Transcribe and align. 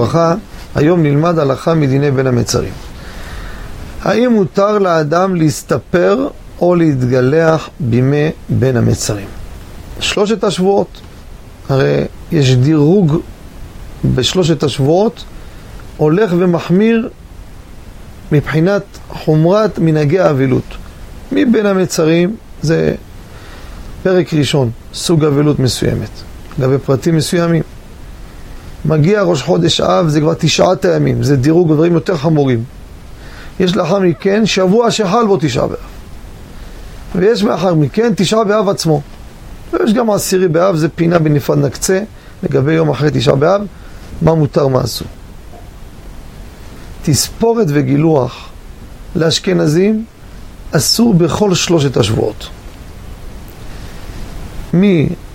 וברכה, 0.00 0.34
היום 0.74 1.02
נלמד 1.02 1.38
הלכה 1.38 1.74
מדיני 1.74 2.10
בין 2.10 2.26
המצרים. 2.26 2.72
האם 4.02 4.32
מותר 4.32 4.78
לאדם 4.78 5.34
להסתפר 5.34 6.28
או 6.60 6.74
להתגלח 6.74 7.68
בימי 7.80 8.30
בין 8.48 8.76
המצרים? 8.76 9.26
שלושת 10.00 10.44
השבועות, 10.44 11.00
הרי 11.68 12.04
יש 12.32 12.54
דירוג 12.54 13.20
בשלושת 14.14 14.62
השבועות, 14.62 15.24
הולך 15.96 16.32
ומחמיר 16.38 17.08
מבחינת 18.32 18.82
חומרת 19.08 19.78
מנהגי 19.78 20.18
האבלות. 20.18 20.76
מבין 21.32 21.66
המצרים 21.66 22.36
זה 22.62 22.94
פרק 24.02 24.34
ראשון, 24.34 24.70
סוג 24.94 25.24
אבלות 25.24 25.58
מסוימת, 25.58 26.10
לגבי 26.58 26.78
פרטים 26.78 27.16
מסוימים. 27.16 27.62
מגיע 28.84 29.22
ראש 29.22 29.42
חודש 29.42 29.80
אב, 29.80 30.08
זה 30.08 30.20
כבר 30.20 30.34
תשעת 30.38 30.84
הימים, 30.84 31.22
זה 31.22 31.36
דירוג 31.36 31.72
דברים 31.72 31.94
יותר 31.94 32.16
חמורים. 32.16 32.64
יש 33.60 33.76
לאחר 33.76 33.98
מכן 33.98 34.46
שבוע 34.46 34.90
שחל 34.90 35.26
בו 35.26 35.36
תשעה 35.40 35.66
באב. 35.66 35.78
ויש 37.14 37.42
מאחר 37.42 37.74
מכן 37.74 38.12
תשעה 38.16 38.44
באב 38.44 38.68
עצמו. 38.68 39.00
ויש 39.72 39.92
גם 39.92 40.10
עשירי 40.10 40.48
באב, 40.48 40.76
זה 40.76 40.88
פינה 40.88 41.18
בנפרד 41.18 41.58
נקצה, 41.58 42.00
לגבי 42.42 42.72
יום 42.72 42.90
אחרי 42.90 43.10
תשעה 43.12 43.34
באב, 43.34 43.62
מה 44.22 44.34
מותר, 44.34 44.68
מה 44.68 44.84
אסור. 44.84 45.08
תספורת 47.02 47.66
וגילוח 47.70 48.48
לאשכנזים 49.16 50.04
אסור 50.72 51.14
בכל 51.14 51.54
שלושת 51.54 51.96
השבועות. 51.96 52.48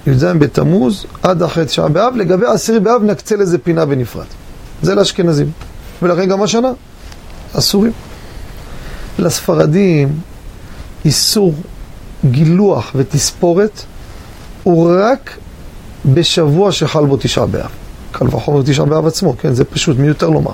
מי"ז 0.07 0.23
בתמוז 0.23 1.05
עד 1.23 1.43
אחרי 1.43 1.65
תשעה 1.65 1.89
באב, 1.89 2.15
לגבי 2.15 2.45
עשירי 2.45 2.79
באב 2.79 3.03
נקצה 3.03 3.35
לזה 3.35 3.57
פינה 3.57 3.85
בנפרד. 3.85 4.25
זה 4.81 4.95
לאשכנזים. 4.95 5.51
ולכן 6.01 6.29
גם 6.29 6.41
השנה, 6.41 6.71
אסורים. 7.53 7.91
לספרדים 9.19 10.19
איסור 11.05 11.53
גילוח 12.31 12.91
ותספורת 12.95 13.81
הוא 14.63 14.91
רק 14.99 15.37
בשבוע 16.05 16.71
שחל 16.71 17.05
בו 17.05 17.17
תשעה 17.17 17.45
באב. 17.45 17.69
קל 18.11 18.27
וחומר 18.27 18.61
תשעה 18.61 18.85
באב 18.85 19.07
עצמו, 19.07 19.37
כן? 19.37 19.53
זה 19.53 19.65
פשוט 19.65 19.97
מיותר 19.97 20.29
לומר. 20.29 20.51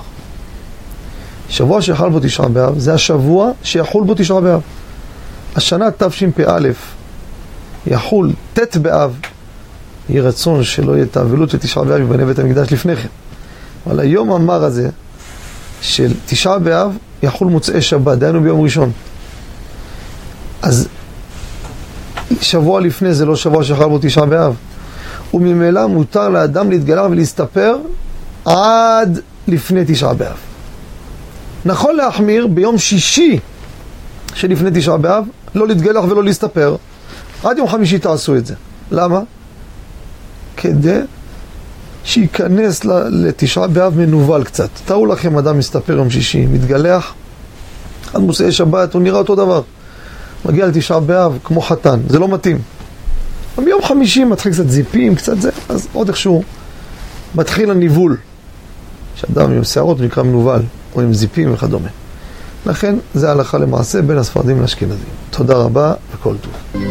שבוע 1.48 1.82
שחל 1.82 2.08
בו 2.08 2.20
תשעה 2.20 2.48
באב 2.48 2.78
זה 2.78 2.94
השבוע 2.94 3.50
שיחול 3.62 4.04
בו 4.04 4.14
תשעה 4.14 4.40
באב. 4.40 4.60
השנה 5.56 5.90
תשפ"א 5.90 6.58
יחול 7.86 8.32
ט' 8.54 8.76
באב, 8.76 9.20
יהי 10.08 10.20
רצון 10.20 10.64
שלא 10.64 10.92
יהיה 10.92 11.06
תאבלות 11.06 11.54
לתשעה 11.54 11.84
באב 11.84 12.00
יבנה 12.00 12.24
בית 12.24 12.38
המקדש 12.38 12.72
לפני 12.72 12.96
כן. 12.96 13.08
אבל 13.86 14.00
היום 14.00 14.32
המר 14.32 14.64
הזה 14.64 14.88
של 15.80 16.12
תשעה 16.26 16.58
באב 16.58 16.96
יחול 17.22 17.48
מוצאי 17.48 17.82
שבת, 17.82 18.18
דהיינו 18.18 18.40
ביום 18.40 18.60
ראשון. 18.60 18.92
אז 20.62 20.88
שבוע 22.40 22.80
לפני 22.80 23.14
זה 23.14 23.26
לא 23.26 23.36
שבוע 23.36 23.64
שחל 23.64 23.88
בו 23.88 23.98
תשעה 24.02 24.26
באב. 24.26 24.54
וממילא 25.34 25.86
מותר 25.86 26.28
לאדם 26.28 26.70
להתגלח 26.70 27.04
ולהסתפר 27.10 27.76
עד 28.44 29.20
לפני 29.48 29.80
תשעה 29.86 30.14
באב. 30.14 30.36
נכון 31.64 31.96
להחמיר 31.96 32.46
ביום 32.46 32.78
שישי 32.78 33.38
שלפני 34.34 34.70
תשעה 34.74 34.96
באב, 34.96 35.24
לא 35.54 35.68
להתגלח 35.68 36.04
ולא 36.04 36.24
להסתפר. 36.24 36.76
עד 37.44 37.58
יום 37.58 37.68
חמישי 37.68 37.98
תעשו 37.98 38.36
את 38.36 38.46
זה. 38.46 38.54
למה? 38.90 39.20
כדי 40.56 41.00
שייכנס 42.04 42.84
לתשעה 43.10 43.66
באב 43.66 43.98
מנוול 43.98 44.44
קצת. 44.44 44.68
תארו 44.84 45.06
לכם 45.06 45.38
אדם 45.38 45.58
מסתפר 45.58 45.92
יום 45.92 46.10
שישי, 46.10 46.46
מתגלח, 46.46 47.14
עד 48.14 48.20
מוצאי 48.20 48.52
שבת 48.52 48.94
הוא 48.94 49.02
נראה 49.02 49.18
אותו 49.18 49.34
דבר. 49.34 49.62
מגיע 50.44 50.66
לתשעה 50.66 51.00
באב 51.00 51.38
כמו 51.44 51.60
חתן, 51.60 52.00
זה 52.08 52.18
לא 52.18 52.28
מתאים. 52.28 52.58
ביום 53.64 53.82
חמישי 53.82 54.24
מתחיל 54.24 54.52
קצת 54.52 54.68
זיפים, 54.68 55.14
קצת 55.14 55.40
זה, 55.40 55.50
אז 55.68 55.88
עוד 55.92 56.08
איכשהו 56.08 56.42
מתחיל 57.34 57.70
הניבול. 57.70 58.16
שאדם 59.14 59.52
עם 59.52 59.64
שערות 59.64 60.00
נקרא 60.00 60.22
מנוול, 60.22 60.62
או 60.94 61.00
עם 61.00 61.14
זיפים 61.14 61.54
וכדומה. 61.54 61.88
לכן 62.66 62.96
זה 63.14 63.30
הלכה 63.30 63.58
למעשה 63.58 64.02
בין 64.02 64.18
הספרדים 64.18 64.60
לאשכנזים. 64.60 65.08
תודה 65.30 65.54
רבה 65.54 65.94
וכל 66.14 66.34
טוב. 66.40 66.82